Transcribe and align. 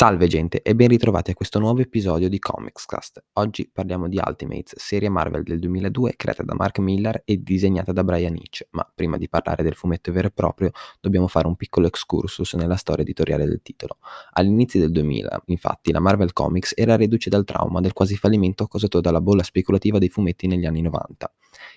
Salve 0.00 0.28
gente 0.28 0.62
e 0.62 0.74
ben 0.74 0.88
ritrovati 0.88 1.32
a 1.32 1.34
questo 1.34 1.58
nuovo 1.58 1.82
episodio 1.82 2.30
di 2.30 2.38
Comicscast. 2.38 3.22
Oggi 3.34 3.68
parliamo 3.70 4.08
di 4.08 4.18
Ultimates, 4.18 4.78
serie 4.78 5.10
Marvel 5.10 5.42
del 5.42 5.58
2002 5.58 6.14
creata 6.16 6.42
da 6.42 6.54
Mark 6.54 6.78
Millar 6.78 7.20
e 7.22 7.42
disegnata 7.42 7.92
da 7.92 8.02
Brian 8.02 8.34
Hitch, 8.34 8.66
ma 8.70 8.90
prima 8.94 9.18
di 9.18 9.28
parlare 9.28 9.62
del 9.62 9.74
fumetto 9.74 10.10
vero 10.10 10.28
e 10.28 10.30
proprio 10.30 10.70
dobbiamo 11.02 11.26
fare 11.26 11.48
un 11.48 11.54
piccolo 11.54 11.86
excursus 11.86 12.54
nella 12.54 12.76
storia 12.76 13.04
editoriale 13.04 13.44
del 13.44 13.60
titolo. 13.62 13.98
All'inizio 14.32 14.80
del 14.80 14.90
2000, 14.90 15.42
infatti, 15.48 15.92
la 15.92 16.00
Marvel 16.00 16.32
Comics 16.32 16.72
era 16.76 16.96
reduce 16.96 17.28
dal 17.28 17.44
trauma 17.44 17.80
del 17.80 17.92
quasi 17.92 18.16
fallimento 18.16 18.66
causato 18.68 19.02
dalla 19.02 19.20
bolla 19.20 19.42
speculativa 19.42 19.98
dei 19.98 20.08
fumetti 20.08 20.46
negli 20.46 20.64
anni 20.64 20.80
90. 20.80 21.30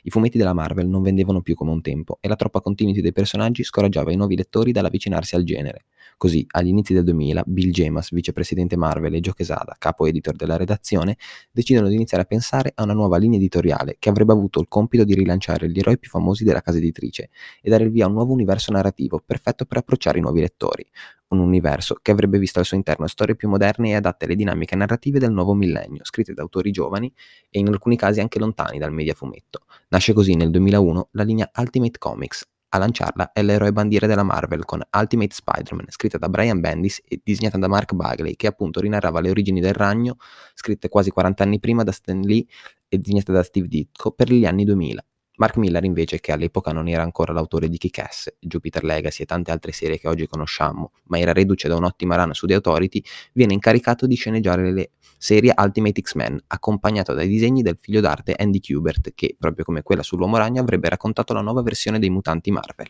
I 0.03 0.09
fumetti 0.09 0.37
della 0.37 0.53
Marvel 0.53 0.87
non 0.87 1.01
vendevano 1.01 1.41
più 1.41 1.55
come 1.55 1.71
un 1.71 1.81
tempo 1.81 2.19
e 2.21 2.29
la 2.29 2.37
troppa 2.37 2.61
continuity 2.61 3.01
dei 3.01 3.11
personaggi 3.11 3.63
scoraggiava 3.63 4.13
i 4.13 4.15
nuovi 4.15 4.37
lettori 4.37 4.71
dall'avvicinarsi 4.71 5.35
al 5.35 5.43
genere. 5.43 5.87
Così, 6.15 6.45
agli 6.51 6.67
inizi 6.67 6.93
del 6.93 7.03
2000, 7.03 7.43
Bill 7.45 7.71
Gemas, 7.71 8.11
vicepresidente 8.13 8.77
Marvel, 8.77 9.13
e 9.15 9.19
Joe 9.19 9.33
Quesada, 9.33 9.75
capo 9.77 10.05
editor 10.05 10.35
della 10.35 10.57
redazione, 10.57 11.17
decidono 11.51 11.87
di 11.87 11.95
iniziare 11.95 12.23
a 12.23 12.25
pensare 12.25 12.71
a 12.75 12.83
una 12.83 12.93
nuova 12.93 13.17
linea 13.17 13.37
editoriale 13.37 13.97
che 13.99 14.09
avrebbe 14.09 14.31
avuto 14.31 14.59
il 14.59 14.67
compito 14.67 15.03
di 15.03 15.13
rilanciare 15.13 15.69
gli 15.69 15.79
eroi 15.79 15.97
più 15.99 16.09
famosi 16.09 16.43
della 16.43 16.61
casa 16.61 16.77
editrice 16.77 17.29
e 17.61 17.69
dare 17.69 17.83
il 17.83 17.91
via 17.91 18.05
a 18.05 18.07
un 18.07 18.13
nuovo 18.13 18.33
universo 18.33 18.71
narrativo 18.71 19.21
perfetto 19.25 19.65
per 19.65 19.77
approcciare 19.77 20.19
i 20.19 20.21
nuovi 20.21 20.41
lettori. 20.41 20.85
Un 21.29 21.39
universo 21.39 21.97
che 21.99 22.11
avrebbe 22.11 22.37
visto 22.37 22.59
al 22.59 22.65
suo 22.65 22.77
interno 22.77 23.07
storie 23.07 23.35
più 23.35 23.49
moderne 23.49 23.89
e 23.89 23.95
adatte 23.95 24.25
alle 24.25 24.35
dinamiche 24.35 24.75
narrative 24.75 25.17
del 25.17 25.31
nuovo 25.31 25.53
millennio, 25.55 26.03
scritte 26.03 26.33
da 26.33 26.43
autori 26.43 26.69
giovani 26.69 27.11
e 27.49 27.59
in 27.59 27.67
alcuni 27.69 27.97
casi 27.97 28.19
anche 28.19 28.37
lontani 28.37 28.77
dal 28.77 28.93
media 28.93 29.15
fumetto. 29.15 29.65
Nasce 29.89 30.13
così 30.13 30.35
nel 30.35 30.51
2001 30.51 31.09
la 31.11 31.23
linea 31.23 31.49
Ultimate 31.57 31.97
Comics, 31.97 32.47
a 32.73 32.79
lanciarla 32.79 33.33
è 33.33 33.43
l'eroe 33.43 33.71
bandiera 33.71 34.07
della 34.07 34.23
Marvel 34.23 34.65
con 34.65 34.81
Ultimate 34.97 35.33
Spider-Man, 35.33 35.85
scritta 35.89 36.17
da 36.17 36.27
Brian 36.27 36.59
Bendis 36.59 37.01
e 37.07 37.21
disegnata 37.23 37.59
da 37.59 37.67
Mark 37.67 37.93
Bagley, 37.93 38.35
che 38.35 38.47
appunto 38.47 38.79
rinarrava 38.79 39.21
le 39.21 39.29
origini 39.29 39.61
del 39.61 39.73
ragno, 39.73 40.15
scritte 40.55 40.89
quasi 40.89 41.11
40 41.11 41.43
anni 41.43 41.59
prima 41.59 41.83
da 41.83 41.91
Stan 41.91 42.19
Lee 42.19 42.45
e 42.87 42.97
disegnata 42.97 43.31
da 43.31 43.43
Steve 43.43 43.67
Ditko 43.67 44.11
per 44.11 44.31
gli 44.33 44.45
anni 44.45 44.65
2000. 44.65 45.05
Mark 45.37 45.57
Miller 45.57 45.83
invece, 45.83 46.19
che 46.19 46.31
all'epoca 46.31 46.71
non 46.71 46.87
era 46.87 47.01
ancora 47.01 47.33
l'autore 47.33 47.67
di 47.67 47.77
Kick-Ass, 47.77 48.35
Jupiter 48.39 48.83
Legacy 48.83 49.23
e 49.23 49.25
tante 49.25 49.51
altre 49.51 49.71
serie 49.71 49.97
che 49.97 50.07
oggi 50.07 50.27
conosciamo, 50.27 50.91
ma 51.05 51.17
era 51.17 51.33
reduce 51.33 51.67
da 51.67 51.75
un'ottima 51.75 52.15
run 52.15 52.33
su 52.33 52.45
The 52.45 52.53
Authority, 52.55 53.01
viene 53.33 53.53
incaricato 53.53 54.05
di 54.05 54.15
sceneggiare 54.15 54.71
le 54.71 54.91
serie 55.17 55.53
Ultimate 55.57 56.01
X-Men, 56.01 56.43
accompagnato 56.47 57.13
dai 57.13 57.27
disegni 57.27 57.61
del 57.61 57.77
figlio 57.79 58.01
d'arte 58.01 58.35
Andy 58.37 58.59
Kubert, 58.59 59.13
che, 59.15 59.35
proprio 59.39 59.65
come 59.65 59.81
quella 59.81 60.03
sull'Uomo 60.03 60.37
Ragno, 60.37 60.61
avrebbe 60.61 60.89
raccontato 60.89 61.33
la 61.33 61.41
nuova 61.41 61.61
versione 61.61 61.97
dei 61.97 62.09
mutanti 62.09 62.51
Marvel. 62.51 62.89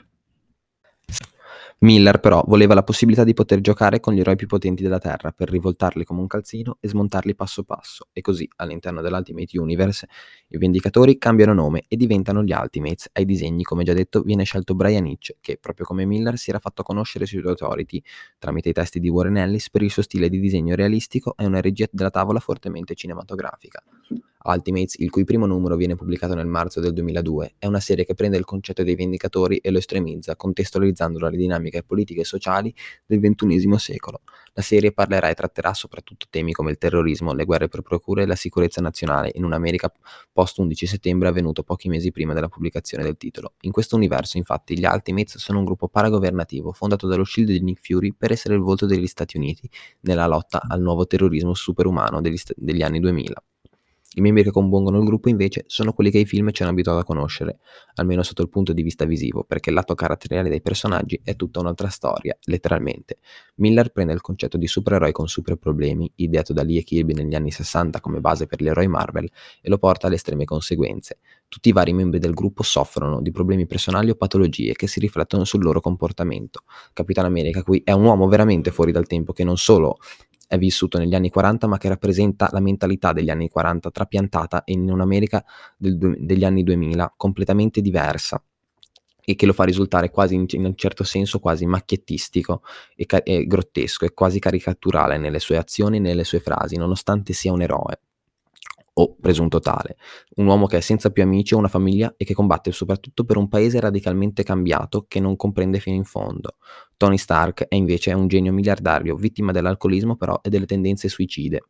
Miller 1.80 2.20
però 2.20 2.44
voleva 2.48 2.74
la 2.74 2.84
possibilità 2.84 3.24
di 3.24 3.34
poter 3.34 3.60
giocare 3.60 4.00
con 4.00 4.14
gli 4.14 4.20
eroi 4.20 4.36
più 4.36 4.48
potenti 4.48 4.84
della 4.84 5.00
Terra 5.00 5.32
per 5.32 5.50
rivoltarli 5.50 6.06
come 6.06 6.22
un 6.22 6.28
calzino 6.28 6.78
e 6.80 6.88
smontarli 6.88 7.36
passo 7.36 7.64
passo, 7.64 8.08
e 8.14 8.22
così 8.22 8.48
all'interno 8.58 9.02
dell'Ultimate 9.02 9.58
Universe 9.60 10.08
i 10.48 10.58
Vendicatori 10.58 11.18
cambiano 11.18 11.54
nome 11.54 11.84
e 11.88 11.98
diventano 11.98 12.44
gli 12.44 12.54
Ultimates. 12.54 13.10
Ai 13.14 13.26
disegni, 13.26 13.64
come 13.64 13.84
già 13.84 13.94
detto, 13.94 14.22
viene 14.22 14.44
scelto 14.44 14.76
Brian 14.76 15.06
Hitch, 15.06 15.36
che 15.42 15.58
proprio 15.60 15.86
come 15.86 16.06
Miller 16.06 16.38
si 16.38 16.50
era 16.50 16.60
fatto 16.60 16.84
conoscere 16.84 17.26
sui 17.26 17.42
Authority 17.44 18.02
tramite 18.38 18.70
i 18.70 18.74
testi 18.74 19.00
di 19.00 19.10
Warren 19.10 19.38
Ellis 19.38 19.70
per 19.70 19.82
il 19.82 19.92
suo 19.92 20.02
stile 20.02 20.30
di 20.30 20.40
disegno 20.40 20.76
realistico 20.76 21.36
e 21.38 21.46
una 21.46 21.60
regia 21.60 21.88
della 21.92 22.10
tavola 22.10 22.40
fortemente 22.40 22.96
cinematografica. 22.96 23.84
Ultimates, 24.44 24.96
il 25.00 25.10
cui 25.10 25.24
primo 25.24 25.46
numero 25.46 25.76
viene 25.76 25.96
pubblicato 25.96 26.34
nel 26.34 26.48
marzo 26.48 26.82
del 26.82 26.92
2002, 26.92 27.56
è 27.58 27.66
una 27.66 27.80
serie 27.80 28.06
che 28.06 28.14
prende 28.14 28.38
il 28.38 28.44
concetto 28.44 28.84
dei 28.84 28.96
Vendicatori 28.96 29.58
e 29.58 29.72
lo 29.72 29.78
estremizza, 29.78 30.36
contestualizzandolo 30.36 31.28
alle 31.28 31.38
dinamiche 31.38 31.84
politiche 31.84 32.22
e 32.22 32.26
sociali 32.26 32.74
del 33.06 33.20
XXI 33.20 33.78
secolo. 33.78 34.22
La 34.54 34.62
serie 34.62 34.92
parlerà 34.92 35.30
e 35.30 35.34
tratterà 35.34 35.74
soprattutto 35.74 36.28
temi 36.30 36.52
come 36.52 36.72
il 36.72 36.78
terrorismo, 36.78 37.34
le 37.34 37.46
guerre 37.46 37.70
per 37.70 37.82
procure 37.82 38.24
e 38.24 38.26
la 38.26 38.36
sicurezza 38.36 38.82
nazionale 38.82 39.32
in 39.36 39.46
un'America 39.46 39.92
post 40.32 40.58
11 40.58 40.86
settembre 40.88 41.30
avvenuto 41.30 41.64
pochi 41.64 41.88
mesi 41.88 42.12
prima 42.12 42.34
della 42.34 42.50
pubblicazione 42.50 43.04
del 43.04 43.16
titolo. 43.16 43.54
In 43.62 43.72
questo 43.72 43.96
universo, 43.96 44.38
infatti, 44.38 44.78
gli 44.78 44.86
Ultimates 44.86 45.38
sono 45.38 45.60
un 45.60 45.66
gruppo 45.66 45.88
paragovernativo 45.88 46.74
fondato 46.74 47.08
dallo 47.08 47.24
Shield 47.24 47.50
di 47.50 47.62
Nick 47.62 47.82
Fury 47.82 48.12
per 48.12 48.32
essere 48.32 48.56
il 48.56 48.62
volto 48.62 48.86
degli 48.86 49.08
Stati 49.08 49.38
Uniti 49.38 49.70
nella 50.02 50.28
lotta 50.28 50.62
al 50.68 50.82
nuovo 50.82 51.08
terrorismo 51.08 51.54
superumano 51.54 52.22
degli, 52.22 52.40
degli 52.56 52.82
anni 52.82 53.00
2000. 53.00 53.44
I 54.16 54.22
membri 54.22 54.44
che 54.44 54.52
compongono 54.52 55.00
il 55.00 55.06
gruppo 55.06 55.30
invece 55.30 55.64
sono 55.66 55.92
quelli 55.92 56.12
che 56.12 56.20
i 56.20 56.26
film 56.26 56.52
ci 56.52 56.62
hanno 56.62 56.72
abituato 56.72 57.00
a 57.00 57.04
conoscere, 57.04 57.58
almeno 57.96 58.22
sotto 58.22 58.44
il 58.44 58.50
punto 58.50 58.72
di 58.72 58.84
vista 58.84 59.06
visivo, 59.06 59.44
perché 59.44 59.70
il 59.70 59.76
lato 59.76 59.96
caratteriale 59.96 60.50
dei 60.50 60.62
personaggi 60.62 61.20
è 61.24 61.36
tutta 61.36 61.60
un'altra 61.60 61.88
storia, 61.88 62.38
letteralmente. 62.44 63.18
Miller 63.56 63.92
prende 63.92 64.14
il 64.14 64.22
concetto 64.22 64.58
di 64.58 64.68
supereroi 64.68 65.12
con 65.12 65.28
super 65.28 65.56
problemi, 65.56 66.12
ideato 66.16 66.54
da 66.54 66.62
Lee 66.62 66.80
e 66.80 66.84
Kirby 66.84 67.14
negli 67.14 67.34
anni 67.34 67.50
60 67.50 68.00
come 68.02 68.20
base 68.20 68.46
per 68.46 68.62
gli 68.62 68.68
eroi 68.68 68.88
Marvel, 68.88 69.28
e 69.62 69.70
lo 69.70 69.80
porta 69.80 70.06
alle 70.06 70.16
estreme 70.16 70.46
conseguenze. 70.46 71.18
Tutti 71.48 71.70
i 71.70 71.72
vari 71.72 71.94
membri 71.94 72.20
del 72.20 72.34
gruppo 72.34 72.62
soffrono 72.62 73.22
di 73.22 73.32
problemi 73.32 73.66
personali 73.66 74.12
o 74.12 74.16
patologie 74.16 74.74
che 74.74 74.88
si 74.88 75.00
riflettono 75.00 75.44
sul 75.44 75.64
loro 75.64 75.82
comportamento. 75.82 76.62
Capitan 76.94 77.26
America 77.26 77.64
qui 77.64 77.82
è 77.84 77.92
un 77.92 78.04
uomo 78.06 78.28
veramente 78.28 78.72
fuori 78.72 78.92
dal 78.92 79.08
tempo 79.08 79.34
che 79.34 79.44
non 79.44 79.58
solo 79.58 79.98
è 80.54 80.58
vissuto 80.60 81.00
negli 81.00 81.16
anni 81.16 81.32
40 81.32 81.66
ma 81.66 81.80
che 81.80 81.90
rappresenta 81.90 82.48
la 82.52 82.60
mentalità 82.60 83.12
degli 83.12 83.32
anni 83.32 83.50
40 83.50 83.90
trapiantata 83.90 84.62
in 84.66 84.88
un'America 84.88 85.44
del, 85.76 85.98
degli 86.20 86.46
anni 86.46 86.62
2000 86.62 87.16
completamente 87.18 87.82
diversa 87.82 88.40
e 89.26 89.36
che 89.36 89.48
lo 89.48 89.54
fa 89.54 89.64
risultare 89.64 90.12
quasi 90.12 90.36
in, 90.36 90.66
un 90.66 90.76
certo 90.76 91.04
senso 91.04 91.40
quasi 91.40 91.66
macchiettistico 91.66 92.62
e, 92.96 93.08
e 93.24 93.48
grottesco 93.48 94.06
e 94.06 94.14
quasi 94.14 94.38
caricaturale 94.38 95.18
nelle 95.18 95.40
sue 95.40 95.58
azioni 95.58 95.98
e 95.98 96.02
nelle 96.02 96.24
sue 96.24 96.40
frasi 96.40 96.76
nonostante 96.78 97.34
sia 97.34 97.52
un 97.52 97.64
eroe 97.64 98.00
o 98.96 99.16
presunto 99.20 99.60
tale, 99.60 99.98
un 100.36 100.46
uomo 100.46 100.68
che 100.68 100.78
è 100.78 100.82
senza 100.82 101.10
più 101.10 101.24
amici 101.24 101.54
o 101.54 101.58
una 101.58 101.68
famiglia 101.68 102.14
e 102.16 102.26
che 102.26 102.34
combatte 102.34 102.72
soprattutto 102.72 103.24
per 103.24 103.38
un 103.38 103.48
paese 103.48 103.80
radicalmente 103.80 104.44
cambiato 104.44 105.06
che 105.08 105.20
non 105.20 105.36
comprende 105.36 105.80
fino 105.80 105.96
in 105.96 106.04
fondo. 106.04 106.58
Tony 106.98 107.18
Stark 107.18 107.68
è 107.68 107.76
invece 107.76 108.14
un 108.14 108.28
genio 108.28 108.54
miliardario, 108.54 109.16
vittima 109.16 109.52
dell'alcolismo 109.52 110.16
però 110.16 110.40
e 110.42 110.50
delle 110.50 110.66
tendenze 110.66 111.08
suicide. 111.10 111.62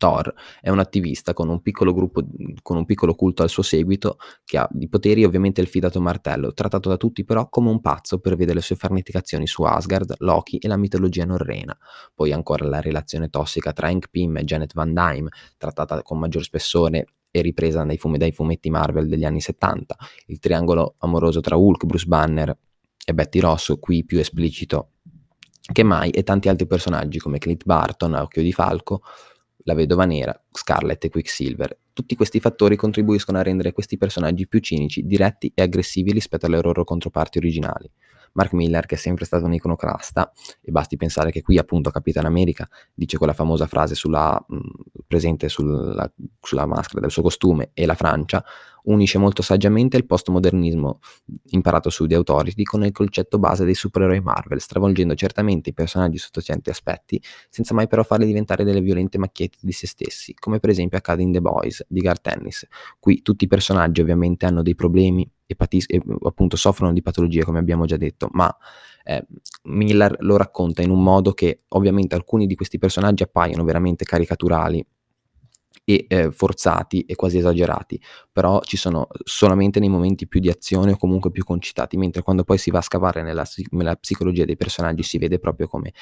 Thor 0.00 0.32
è 0.62 0.70
un 0.70 0.78
attivista 0.78 1.34
con 1.34 1.50
un 1.50 1.60
piccolo 1.60 1.92
gruppo, 1.92 2.24
con 2.62 2.78
un 2.78 2.86
piccolo 2.86 3.14
culto 3.14 3.42
al 3.42 3.50
suo 3.50 3.62
seguito, 3.62 4.16
che 4.46 4.56
ha 4.56 4.66
di 4.70 4.88
poteri 4.88 5.24
ovviamente 5.24 5.60
il 5.60 5.66
fidato 5.66 6.00
martello, 6.00 6.54
trattato 6.54 6.88
da 6.88 6.96
tutti 6.96 7.22
però 7.22 7.50
come 7.50 7.68
un 7.68 7.82
pazzo 7.82 8.18
per 8.18 8.34
vedere 8.34 8.56
le 8.56 8.62
sue 8.62 8.76
farneticazioni 8.76 9.46
su 9.46 9.62
Asgard, 9.62 10.14
Loki 10.20 10.56
e 10.56 10.68
la 10.68 10.78
mitologia 10.78 11.26
norrena. 11.26 11.76
Poi 12.14 12.32
ancora 12.32 12.66
la 12.66 12.80
relazione 12.80 13.28
tossica 13.28 13.74
tra 13.74 13.88
Hank 13.88 14.08
Pym 14.08 14.38
e 14.38 14.44
Janet 14.44 14.72
Van 14.72 14.94
Dyne, 14.94 15.28
trattata 15.58 16.00
con 16.02 16.18
maggior 16.18 16.42
spessore 16.42 17.04
e 17.30 17.42
ripresa 17.42 17.84
dai, 17.84 17.98
fum- 17.98 18.16
dai 18.16 18.32
fumetti 18.32 18.70
Marvel 18.70 19.06
degli 19.06 19.24
anni 19.24 19.42
70, 19.42 19.96
il 20.28 20.38
triangolo 20.38 20.94
amoroso 21.00 21.40
tra 21.40 21.56
Hulk, 21.56 21.84
Bruce 21.84 22.06
Banner 22.06 22.56
e 23.04 23.14
Betty 23.14 23.38
Ross, 23.38 23.74
qui 23.78 24.02
più 24.04 24.18
esplicito 24.18 24.92
che 25.72 25.82
mai, 25.82 26.10
e 26.10 26.22
tanti 26.22 26.48
altri 26.48 26.66
personaggi 26.66 27.18
come 27.18 27.38
Clint 27.38 27.64
Barton, 27.64 28.14
Occhio 28.14 28.42
di 28.42 28.52
Falco, 28.52 29.02
la 29.64 29.74
Vedova 29.74 30.04
Nera, 30.04 30.38
Scarlet 30.50 31.04
e 31.04 31.08
Quicksilver. 31.10 31.76
Tutti 31.92 32.16
questi 32.16 32.40
fattori 32.40 32.76
contribuiscono 32.76 33.38
a 33.38 33.42
rendere 33.42 33.72
questi 33.72 33.96
personaggi 33.96 34.46
più 34.48 34.60
cinici, 34.60 35.04
diretti 35.04 35.52
e 35.54 35.62
aggressivi 35.62 36.12
rispetto 36.12 36.46
alle 36.46 36.60
loro 36.60 36.84
controparti 36.84 37.38
originali. 37.38 37.90
Mark 38.32 38.52
Miller, 38.52 38.86
che 38.86 38.94
è 38.94 38.98
sempre 38.98 39.24
stato 39.24 39.44
un 39.44 39.54
iconoclasta, 39.54 40.32
e 40.60 40.70
basti 40.70 40.96
pensare 40.96 41.30
che 41.30 41.42
qui 41.42 41.58
appunto 41.58 41.90
Capitan 41.90 42.26
America 42.26 42.68
dice 42.94 43.16
quella 43.16 43.32
famosa 43.32 43.66
frase 43.66 43.94
sulla, 43.94 44.42
mh, 44.46 44.58
presente 45.06 45.48
sulla, 45.48 46.10
sulla 46.40 46.66
maschera 46.66 47.00
del 47.00 47.10
suo 47.10 47.22
costume 47.22 47.70
e 47.74 47.86
la 47.86 47.94
Francia, 47.94 48.44
unisce 48.84 49.18
molto 49.18 49.42
saggiamente 49.42 49.96
il 49.96 50.06
postmodernismo 50.06 51.00
imparato 51.50 51.90
su 51.90 52.06
The 52.06 52.14
Authority 52.14 52.62
con 52.62 52.84
il 52.84 52.92
concetto 52.92 53.38
base 53.38 53.64
dei 53.64 53.74
supereroi 53.74 54.20
Marvel, 54.20 54.60
stravolgendo 54.60 55.14
certamente 55.14 55.70
i 55.70 55.74
personaggi 55.74 56.18
sotto 56.18 56.40
certi 56.40 56.70
aspetti, 56.70 57.20
senza 57.48 57.74
mai 57.74 57.88
però 57.88 58.02
farli 58.02 58.26
diventare 58.26 58.64
delle 58.64 58.80
violente 58.80 59.18
macchiette 59.18 59.58
di 59.60 59.72
se 59.72 59.86
stessi, 59.86 60.34
come 60.34 60.60
per 60.60 60.70
esempio 60.70 60.98
accade 60.98 61.22
in 61.22 61.32
The 61.32 61.40
Boys 61.40 61.84
di 61.88 62.00
Garth 62.00 62.26
Ennis. 62.28 62.66
Qui 62.98 63.22
tutti 63.22 63.44
i 63.44 63.48
personaggi 63.48 64.00
ovviamente 64.00 64.46
hanno 64.46 64.62
dei 64.62 64.74
problemi 64.74 65.30
e, 65.56 65.84
e 65.86 66.02
appunto 66.22 66.56
soffrono 66.56 66.92
di 66.92 67.02
patologie, 67.02 67.44
come 67.44 67.58
abbiamo 67.58 67.84
già 67.86 67.96
detto, 67.96 68.28
ma 68.32 68.54
eh, 69.04 69.26
Miller 69.64 70.16
lo 70.20 70.36
racconta 70.36 70.82
in 70.82 70.90
un 70.90 71.02
modo 71.02 71.32
che 71.32 71.60
ovviamente 71.68 72.14
alcuni 72.14 72.46
di 72.46 72.54
questi 72.54 72.78
personaggi 72.78 73.22
appaiono 73.22 73.64
veramente 73.64 74.04
caricaturali 74.04 74.84
e 75.84 76.06
eh, 76.08 76.30
forzati 76.30 77.02
e 77.02 77.16
quasi 77.16 77.38
esagerati, 77.38 78.00
però 78.30 78.60
ci 78.62 78.76
sono 78.76 79.08
solamente 79.24 79.80
nei 79.80 79.88
momenti 79.88 80.28
più 80.28 80.38
di 80.38 80.48
azione 80.48 80.92
o 80.92 80.96
comunque 80.96 81.30
più 81.32 81.42
concitati, 81.42 81.96
mentre 81.96 82.22
quando 82.22 82.44
poi 82.44 82.58
si 82.58 82.70
va 82.70 82.78
a 82.78 82.82
scavare 82.82 83.22
nella, 83.22 83.44
nella 83.70 83.96
psicologia 83.96 84.44
dei 84.44 84.56
personaggi 84.56 85.02
si 85.02 85.18
vede 85.18 85.38
proprio 85.38 85.66
come 85.66 85.92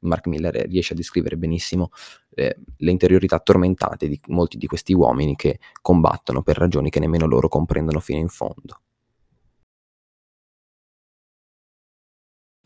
Mark 0.00 0.26
Miller 0.26 0.54
riesce 0.68 0.92
a 0.92 0.96
descrivere 0.96 1.36
benissimo 1.36 1.90
eh, 2.34 2.56
le 2.76 2.90
interiorità 2.90 3.38
tormentate 3.38 4.06
di 4.08 4.20
molti 4.26 4.58
di 4.58 4.66
questi 4.66 4.92
uomini 4.92 5.34
che 5.34 5.58
combattono 5.80 6.42
per 6.42 6.58
ragioni 6.58 6.90
che 6.90 7.00
nemmeno 7.00 7.26
loro 7.26 7.48
comprendono 7.48 8.00
fino 8.00 8.18
in 8.18 8.28
fondo. 8.28 8.80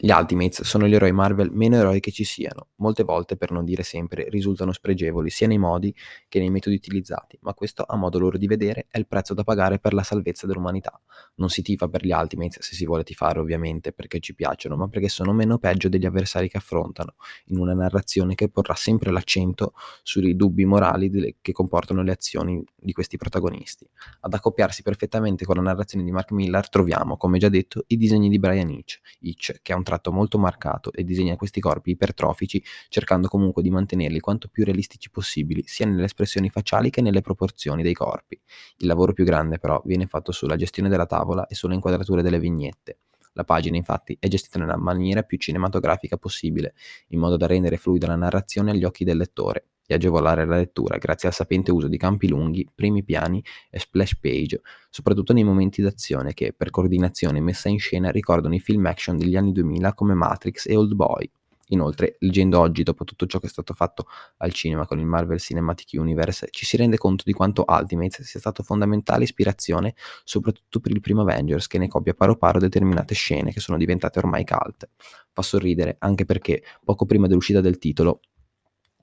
Gli 0.05 0.11
Ultimates 0.11 0.63
sono 0.63 0.89
gli 0.89 0.97
eroi 0.97 1.13
Marvel 1.13 1.53
meno 1.53 1.77
eroi 1.77 2.01
che 2.01 2.11
ci 2.11 2.25
siano, 2.25 2.71
molte 2.79 3.05
volte, 3.05 3.37
per 3.37 3.53
non 3.53 3.65
dire 3.65 3.85
sempre, 3.85 4.29
risultano 4.31 4.73
spregevoli 4.73 5.31
sia 5.31 5.47
nei 5.47 5.59
modi 5.59 5.95
che 6.27 6.41
nei 6.41 6.51
metodi 6.51 6.75
utilizzati, 6.75 7.39
ma 7.43 7.55
questo, 7.55 7.85
a 7.87 7.95
modo 7.95 8.19
loro 8.19 8.37
di 8.37 8.49
vedere, 8.49 8.87
è 8.91 8.99
il 8.99 9.07
prezzo 9.07 9.33
da 9.33 9.45
pagare 9.45 9.79
per 9.79 9.93
la 9.93 10.03
salvezza 10.03 10.49
dell'umanità. 10.49 11.01
Non 11.37 11.51
si 11.51 11.63
tifa 11.63 11.87
per 11.87 12.05
gli 12.05 12.11
Ultimates, 12.11 12.65
se 12.67 12.75
si 12.75 12.85
vuole 12.85 13.05
tifare 13.05 13.39
ovviamente, 13.39 13.93
perché 13.93 14.19
ci 14.19 14.35
piacciono, 14.35 14.75
ma 14.75 14.89
perché 14.89 15.09
sono 15.09 15.33
meno 15.33 15.59
peggio 15.59 15.89
degli 15.89 16.05
avversari 16.05 16.49
che 16.49 16.57
affrontano, 16.57 17.15
in 17.45 17.59
una 17.59 17.73
narrazione 17.73 18.35
che 18.35 18.49
porrà 18.49 18.75
sempre 18.75 19.13
l'accento 19.13 19.73
sui 20.03 20.35
dubbi 20.35 20.65
morali 20.65 21.37
che 21.41 21.53
comportano 21.53 22.03
le 22.03 22.11
azioni 22.11 22.61
di 22.75 22.93
questi 22.93 23.17
protagonisti. 23.17 23.89
Ad 24.23 24.35
accoppiarsi 24.35 24.83
perfettamente 24.83 25.45
con 25.45 25.55
la 25.55 25.63
narrazione 25.63 26.03
di 26.03 26.11
Mark 26.11 26.33
Millar 26.33 26.69
troviamo, 26.69 27.17
come 27.17 27.39
già 27.39 27.49
detto, 27.49 27.85
i 27.87 27.97
disegni 27.97 28.29
di 28.29 28.41
Brian 28.41 28.69
Hitch, 28.69 28.99
Hitch 29.21 29.61
che 29.63 29.73
è 29.73 29.77
un 29.77 29.91
tratto 29.93 30.11
molto 30.11 30.39
marcato 30.39 30.91
e 30.93 31.05
disegna 31.05 31.37
questi 31.37 31.61
corpi 31.61 31.91
ipertrofici 31.91 32.63
cercando 32.89 33.29
comunque 33.29 33.63
di 33.63 33.71
mantenerli 33.71 34.21
quanto 34.21 34.49
più 34.49 34.65
realistici 34.65 35.11
possibili, 35.11 35.63
sia 35.67 35.87
nelle 35.87 36.05
espressioni 36.05 36.49
facciali 36.49 36.89
che 36.89 37.03
nelle 37.03 37.21
proporzioni 37.21 37.83
dei 37.83 37.93
corpi. 37.93 38.41
Il 38.79 38.87
lavoro 38.87 39.13
più 39.13 39.25
grande 39.25 39.59
però 39.59 39.83
viene 39.85 40.07
fatto 40.07 40.33
sulla 40.33 40.57
gestione 40.57 40.89
della 40.89 41.07
tavola 41.07 41.47
e 41.47 41.55
sulle 41.55 41.75
inquadrature 41.75 42.23
delle 42.23 42.39
vignette. 42.39 42.99
La 43.35 43.45
pagina 43.45 43.77
infatti 43.77 44.17
è 44.19 44.29
gestita 44.29 44.59
nella 44.59 44.77
maniera 44.77 45.23
più 45.23 45.39
cinematografica 45.39 46.17
possibile, 46.17 46.75
in 47.09 47.19
modo 47.19 47.37
da 47.37 47.47
rendere 47.47 47.77
fluida 47.77 48.07
la 48.07 48.17
narrazione 48.17 48.71
agli 48.71 48.85
occhi 48.85 49.05
del 49.05 49.17
lettore 49.17 49.67
e 49.93 49.95
agevolare 49.97 50.45
la 50.45 50.57
lettura 50.57 50.99
grazie 50.99 51.29
al 51.29 51.35
sapiente 51.35 51.71
uso 51.71 51.89
di 51.89 51.97
campi 51.97 52.29
lunghi, 52.29 52.69
primi 52.75 53.05
piani 53.05 53.43
e 53.71 53.79
splash 53.79 54.17
page, 54.17 54.61
soprattutto 54.91 55.33
nei 55.33 55.45
momenti 55.45 55.83
d'azione 55.83 56.35
che, 56.35 56.53
per 56.53 56.71
coordinazione 56.71 57.39
e 57.39 57.43
messa 57.43 57.69
in 57.69 57.79
scena, 57.79 58.11
ricordano 58.11 58.55
i 58.55 58.61
film 58.61 58.85
action 58.87 59.17
degli 59.17 59.37
anni 59.37 59.53
2000 59.53 59.95
come 59.95 60.15
Matrix 60.15 60.67
e 60.67 60.77
Old 60.77 60.95
Boy. 60.95 61.31
Inoltre, 61.73 62.17
leggendo 62.19 62.61
oggi, 62.61 62.83
dopo 62.83 63.05
tutto 63.05 63.27
ciò 63.27 63.39
che 63.39 63.47
è 63.47 63.49
stato 63.49 63.73
fatto 63.73 64.07
al 64.39 64.53
cinema 64.53 64.87
con 64.87 64.99
il 64.99 65.07
Marvel 65.07 65.41
Cinematic 65.41 65.99
Universe, 65.99 66.49
ci 66.51 66.67
si 66.67 66.77
rende 66.77 66.99
conto 66.99 67.23
di 67.25 67.33
quanto 67.33 67.65
Ultimates 67.67 68.23
sia 68.23 68.41
stato 68.41 68.63
fondamentale 68.63 69.25
ispirazione 69.25 69.95
soprattutto 70.23 70.81
per 70.81 70.93
il 70.93 71.01
primo 71.01 71.23
Avengers, 71.23 71.67
che 71.69 71.79
ne 71.79 71.89
copia 71.89 72.13
paro 72.13 72.37
paro 72.37 72.59
determinate 72.59 73.15
scene 73.15 73.53
che 73.53 73.61
sono 73.61 73.79
diventate 73.79 74.19
ormai 74.19 74.45
cult. 74.45 74.89
Fa 75.33 75.43
sorridere 75.43 75.97
anche 76.01 76.27
perché, 76.27 76.63
poco 76.85 77.07
prima 77.07 77.27
dell'uscita 77.27 77.63
del 77.63 77.79
titolo, 77.79 78.21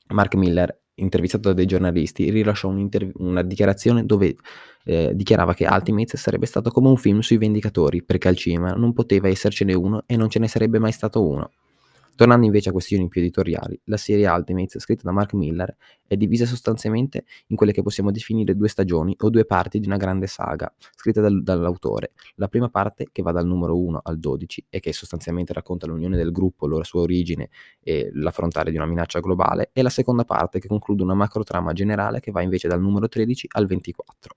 Mark 0.09 0.35
Miller, 0.35 0.78
intervistato 0.99 1.49
da 1.49 1.53
dei 1.53 1.65
giornalisti, 1.65 2.29
rilasciò 2.29 2.73
una 3.15 3.41
dichiarazione 3.41 4.05
dove 4.05 4.35
eh, 4.85 5.11
dichiarava 5.13 5.53
che 5.53 5.67
Ultimates 5.69 6.19
sarebbe 6.19 6.45
stato 6.45 6.71
come 6.71 6.89
un 6.89 6.97
film 6.97 7.19
sui 7.19 7.37
Vendicatori, 7.37 8.03
perché 8.03 8.27
al 8.27 8.35
cinema 8.35 8.71
non 8.71 8.93
poteva 8.93 9.27
essercene 9.27 9.73
uno 9.73 10.03
e 10.05 10.15
non 10.17 10.29
ce 10.29 10.39
ne 10.39 10.47
sarebbe 10.47 10.79
mai 10.79 10.91
stato 10.91 11.25
uno. 11.25 11.49
Tornando 12.19 12.45
invece 12.45 12.67
a 12.67 12.71
questioni 12.73 13.07
più 13.07 13.21
editoriali, 13.21 13.79
la 13.85 13.95
serie 13.95 14.27
Ultimates, 14.27 14.77
scritta 14.81 15.03
da 15.05 15.13
Mark 15.13 15.31
Miller, 15.35 15.73
è 16.05 16.17
divisa 16.17 16.45
sostanzialmente 16.45 17.23
in 17.47 17.55
quelle 17.55 17.71
che 17.71 17.81
possiamo 17.81 18.11
definire 18.11 18.57
due 18.57 18.67
stagioni 18.67 19.15
o 19.19 19.29
due 19.29 19.45
parti 19.45 19.79
di 19.79 19.87
una 19.87 19.95
grande 19.95 20.27
saga, 20.27 20.69
scritta 20.97 21.21
dal, 21.21 21.41
dall'autore. 21.41 22.11
La 22.35 22.49
prima 22.49 22.67
parte, 22.67 23.07
che 23.13 23.21
va 23.21 23.31
dal 23.31 23.45
numero 23.45 23.77
1 23.77 24.01
al 24.03 24.19
12 24.19 24.65
e 24.69 24.81
che 24.81 24.91
sostanzialmente 24.91 25.53
racconta 25.53 25.87
l'unione 25.87 26.17
del 26.17 26.33
gruppo, 26.33 26.67
la 26.67 26.83
sua 26.83 26.99
origine 26.99 27.51
e 27.79 28.09
l'affrontare 28.11 28.71
di 28.71 28.75
una 28.75 28.85
minaccia 28.85 29.21
globale, 29.21 29.69
e 29.71 29.81
la 29.81 29.87
seconda 29.87 30.25
parte, 30.25 30.59
che 30.59 30.67
conclude 30.67 31.03
una 31.03 31.13
macro 31.13 31.43
trama 31.43 31.71
generale 31.71 32.19
che 32.19 32.31
va 32.31 32.41
invece 32.41 32.67
dal 32.67 32.81
numero 32.81 33.07
13 33.07 33.47
al 33.51 33.65
24. 33.65 34.35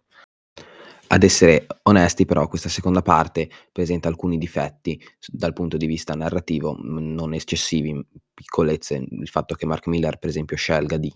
Ad 1.12 1.22
essere 1.24 1.66
onesti 1.82 2.24
però 2.24 2.48
questa 2.48 2.70
seconda 2.70 3.02
parte 3.02 3.50
presenta 3.70 4.08
alcuni 4.08 4.38
difetti 4.38 4.98
dal 5.26 5.52
punto 5.52 5.76
di 5.76 5.84
vista 5.84 6.14
narrativo, 6.14 6.74
non 6.80 7.34
eccessivi, 7.34 8.02
piccolezze, 8.32 9.04
il 9.10 9.28
fatto 9.28 9.54
che 9.54 9.66
Mark 9.66 9.88
Miller 9.88 10.18
per 10.18 10.30
esempio 10.30 10.56
scelga 10.56 10.96
di 10.96 11.12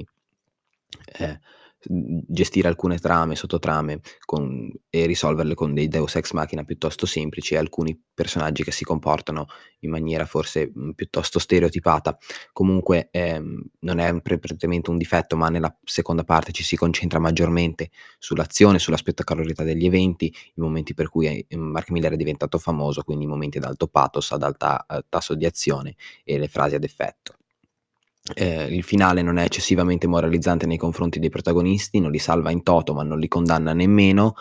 eh, 1.18 1.40
gestire 1.88 2.68
alcune 2.68 2.98
trame, 2.98 3.36
sottotrame 3.36 4.00
con, 4.24 4.70
e 4.90 5.06
risolverle 5.06 5.54
con 5.54 5.74
dei 5.74 5.88
Deus 5.88 6.16
ex 6.16 6.32
machina 6.32 6.64
piuttosto 6.64 7.06
semplici 7.06 7.54
e 7.54 7.58
alcuni 7.58 7.98
personaggi 8.14 8.64
che 8.64 8.72
si 8.72 8.84
comportano 8.84 9.46
in 9.80 9.90
maniera 9.90 10.24
forse 10.24 10.72
piuttosto 10.94 11.38
stereotipata. 11.38 12.16
Comunque 12.52 13.08
ehm, 13.10 13.62
non 13.80 13.98
è 13.98 14.20
praticamente 14.20 14.90
un 14.90 14.96
difetto, 14.96 15.36
ma 15.36 15.48
nella 15.48 15.74
seconda 15.84 16.24
parte 16.24 16.52
ci 16.52 16.62
si 16.62 16.76
concentra 16.76 17.18
maggiormente 17.18 17.90
sull'azione, 18.18 18.78
sulla 18.78 18.96
spettacolarità 18.96 19.62
degli 19.62 19.84
eventi, 19.86 20.26
i 20.26 20.60
momenti 20.60 20.94
per 20.94 21.08
cui 21.08 21.26
eh, 21.26 21.56
Mark 21.56 21.90
Miller 21.90 22.12
è 22.12 22.16
diventato 22.16 22.58
famoso, 22.58 23.02
quindi 23.02 23.24
i 23.24 23.28
momenti 23.28 23.58
ad 23.58 23.64
alto 23.64 23.86
pathos, 23.86 24.32
ad 24.32 24.42
alta 24.42 24.84
eh, 24.86 25.04
tasso 25.08 25.34
di 25.34 25.44
azione 25.44 25.94
e 26.24 26.38
le 26.38 26.48
frasi 26.48 26.74
ad 26.74 26.84
effetto. 26.84 27.34
Eh, 28.34 28.64
il 28.74 28.82
finale 28.82 29.22
non 29.22 29.38
è 29.38 29.44
eccessivamente 29.44 30.06
moralizzante 30.06 30.66
nei 30.66 30.76
confronti 30.76 31.20
dei 31.20 31.28
protagonisti, 31.28 32.00
non 32.00 32.10
li 32.10 32.18
salva 32.18 32.50
in 32.50 32.62
toto, 32.62 32.92
ma 32.92 33.02
non 33.02 33.20
li 33.20 33.28
condanna 33.28 33.72
nemmeno, 33.72 34.34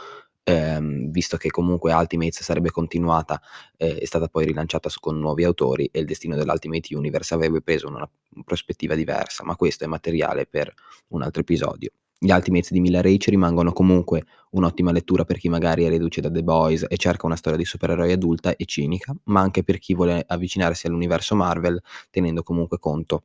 ehm, 0.43 1.09
visto 1.11 1.37
che 1.37 1.49
comunque 1.49 1.93
Ultimates 1.93 2.41
sarebbe 2.41 2.71
continuata, 2.71 3.41
eh, 3.77 3.97
è 3.97 4.05
stata 4.05 4.27
poi 4.27 4.45
rilanciata 4.45 4.89
con 4.99 5.19
nuovi 5.19 5.43
autori 5.43 5.89
e 5.91 5.99
il 5.99 6.05
destino 6.05 6.35
dell'Ultimate 6.35 6.95
Universe 6.95 7.33
avrebbe 7.33 7.61
preso 7.61 7.87
una, 7.87 8.09
prospettiva 8.43 8.95
diversa, 8.95 9.43
ma 9.43 9.55
questo 9.55 9.85
è 9.85 9.87
materiale 9.87 10.45
per 10.45 10.73
un 11.09 11.21
altro 11.21 11.41
episodio. 11.41 11.91
Gli 12.17 12.31
Ultimates 12.31 12.71
di 12.71 12.79
Miller 12.79 13.05
H 13.05 13.29
rimangono 13.29 13.71
comunque 13.71 14.23
un'ottima 14.51 14.91
lettura 14.91 15.25
per 15.25 15.37
chi 15.37 15.49
magari 15.49 15.83
è 15.83 15.89
reduce 15.89 16.21
da 16.21 16.31
The 16.31 16.43
Boys 16.43 16.85
e 16.87 16.97
cerca 16.97 17.25
una 17.25 17.35
storia 17.35 17.57
di 17.57 17.65
supereroi 17.65 18.11
adulta 18.11 18.55
e 18.55 18.65
cinica, 18.65 19.15
ma 19.25 19.41
anche 19.41 19.63
per 19.63 19.77
chi 19.79 19.93
vuole 19.93 20.23
avvicinarsi 20.25 20.87
all'universo 20.87 21.35
Marvel 21.35 21.81
tenendo 22.09 22.41
comunque 22.41 22.79
conto 22.79 23.23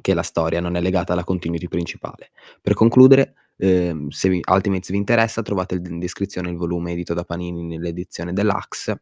che 0.00 0.14
la 0.14 0.22
storia 0.22 0.60
non 0.60 0.76
è 0.76 0.80
legata 0.80 1.12
alla 1.12 1.24
continuity 1.24 1.68
principale. 1.68 2.30
Per 2.60 2.74
concludere, 2.74 3.34
ehm, 3.56 4.08
se 4.08 4.28
vi, 4.28 4.40
Ultimates 4.46 4.90
vi 4.90 4.96
interessa, 4.96 5.42
trovate 5.42 5.76
in 5.76 5.98
descrizione 5.98 6.50
il 6.50 6.56
volume 6.56 6.92
edito 6.92 7.14
da 7.14 7.24
Panini 7.24 7.64
nell'edizione 7.64 8.32
deluxe. 8.32 8.98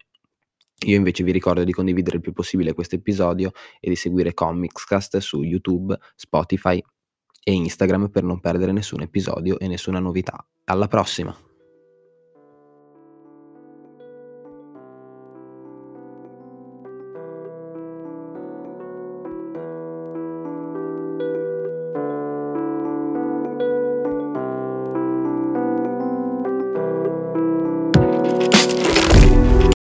Io 0.87 0.97
invece 0.97 1.25
vi 1.25 1.33
ricordo 1.33 1.65
di 1.65 1.73
condividere 1.73 2.17
il 2.17 2.23
più 2.23 2.33
possibile 2.33 2.75
questo 2.75 2.97
episodio 2.97 3.53
e 3.81 3.89
di 3.89 3.97
seguire 3.97 4.35
Comicscast 4.35 5.17
su 5.19 5.43
YouTube, 5.43 5.99
Spotify 6.15 6.83
e 7.43 7.53
Instagram 7.53 8.09
per 8.09 8.25
non 8.25 8.41
perdere 8.41 8.73
nessun 8.73 9.01
episodio 9.01 9.59
e 9.59 9.69
nessuna 9.69 10.01
novità. 10.01 10.47
Alla 10.65 10.89
prossima! 10.89 11.35